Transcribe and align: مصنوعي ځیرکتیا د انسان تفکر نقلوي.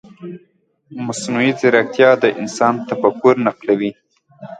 مصنوعي 1.05 1.51
ځیرکتیا 1.59 2.09
د 2.23 2.25
انسان 2.41 2.73
تفکر 2.89 3.35
نقلوي. 3.47 3.91